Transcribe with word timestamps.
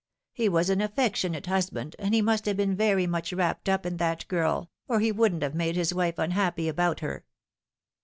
He 0.33 0.49
was 0.49 0.71
an 0.71 0.81
affectionate 0.81 1.45
husband, 1.45 1.95
and 1.99 2.11
he 2.15 2.23
must 2.23 2.47
have 2.47 2.57
been 2.57 2.75
very 2.75 3.05
much 3.05 3.31
wrapped 3.31 3.69
up 3.69 3.85
in 3.85 3.97
that 3.97 4.27
girl, 4.27 4.71
or 4.87 4.99
he 4.99 5.11
wouldn't 5.11 5.43
have 5.43 5.53
made 5.53 5.75
his 5.75 5.93
wife 5.93 6.17
unhappy 6.17 6.67
about 6.67 7.01
her." 7.01 7.23